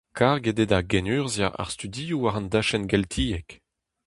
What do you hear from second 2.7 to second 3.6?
geltiek.